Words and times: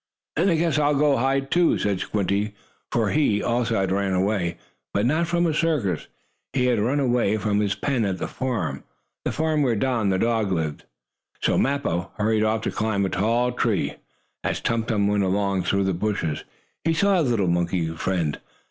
"And 0.35 0.49
I 0.49 0.55
guess 0.55 0.79
I'll 0.79 0.95
go 0.95 1.17
hide, 1.17 1.51
too," 1.51 1.77
said 1.77 1.99
Squinty, 1.99 2.55
for 2.91 3.11
he, 3.11 3.43
also, 3.43 3.79
had 3.79 3.91
run 3.91 4.15
away, 4.15 4.57
but 4.95 5.05
not 5.05 5.27
from 5.27 5.45
a 5.45 5.53
circus. 5.53 6.07
He 6.53 6.65
had 6.65 6.79
run 6.79 6.99
away 6.99 7.37
from 7.37 7.59
his 7.59 7.75
pen 7.75 8.03
at 8.05 8.17
the 8.17 8.27
farm 8.27 8.83
the 9.25 9.31
farm 9.31 9.61
where 9.61 9.75
Don, 9.75 10.09
the 10.09 10.17
dog, 10.17 10.51
lived. 10.51 10.85
So 11.43 11.55
Mappo 11.55 12.09
hurried 12.15 12.43
off 12.43 12.61
to 12.61 12.71
climb 12.71 13.05
a 13.05 13.09
tall 13.09 13.51
tree. 13.51 13.97
As 14.43 14.59
Tum 14.59 14.85
Tum 14.85 15.07
went 15.07 15.21
along 15.23 15.65
through 15.65 15.83
the 15.83 15.93
bushes, 15.93 16.45
he 16.83 16.95
saw 16.95 17.21
his 17.21 17.29
little 17.29 17.45
monkey 17.47 17.87
friend. 17.89 18.39